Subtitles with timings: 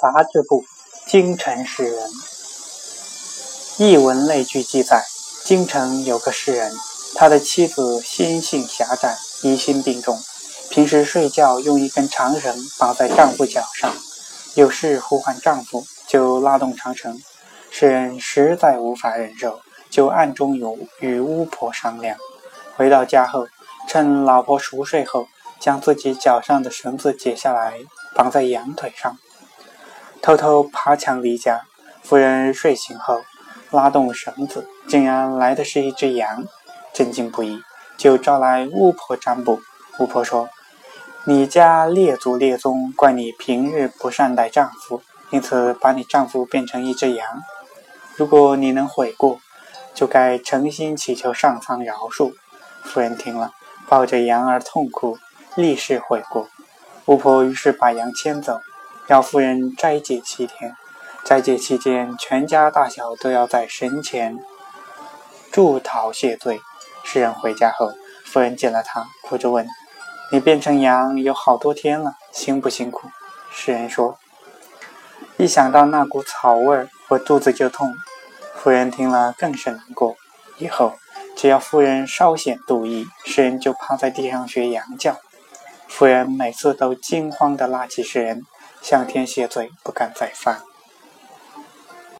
[0.00, 0.64] 杂志部，
[1.06, 2.08] 京城诗人。
[3.76, 5.04] 译文类句记载：
[5.44, 6.72] 京城有个诗人，
[7.14, 10.18] 他的妻子心性狭窄，疑心病重，
[10.70, 13.94] 平时睡觉用一根长绳绑在丈夫脚上，
[14.54, 17.20] 有事呼唤丈夫就拉动长绳。
[17.70, 19.60] 诗人实在无法忍受，
[19.90, 22.16] 就暗中有与巫婆商量。
[22.76, 23.46] 回到家后，
[23.86, 25.26] 趁老婆熟睡后，
[25.60, 27.74] 将自己脚上的绳子解下来，
[28.14, 29.18] 绑在羊腿上。
[30.22, 31.62] 偷偷爬墙离家，
[32.02, 33.22] 夫人睡醒后，
[33.70, 36.44] 拉动绳子，竟然来的是一只羊，
[36.92, 37.62] 震惊不已，
[37.96, 39.60] 就招来巫婆占卜。
[39.98, 40.50] 巫婆说
[41.24, 47.42] ：“你家列祖列宗怪你平日不善待丈夫，因此把你丈夫变成一只羊。
[48.16, 49.40] 如果你能悔过，
[49.94, 52.34] 就该诚心祈求上苍饶恕。”
[52.84, 53.52] 夫人听了，
[53.88, 55.18] 抱着羊儿痛哭，
[55.54, 56.48] 立誓悔过。
[57.06, 58.60] 巫婆于是把羊牵走。
[59.10, 60.76] 要夫人斋戒七天，
[61.24, 64.38] 斋戒期间，全家大小都要在神前
[65.50, 66.60] 祝祷谢罪。
[67.02, 67.92] 诗人回家后，
[68.24, 69.66] 夫人见了他，哭着问
[70.30, 73.10] ：“你变成羊有好多天了，辛不辛苦？”
[73.50, 74.16] 诗人说
[75.38, 77.92] ：“一想到那股草味儿，我肚子就痛。”
[78.54, 80.14] 夫人听了更是难过。
[80.58, 80.92] 以后
[81.36, 85.16] 只要夫人稍显妒意，诗人就趴在地上学羊叫。
[85.88, 88.44] 夫人每次都惊慌地拉起诗人。
[88.80, 90.69] 向天谢罪，不敢再犯。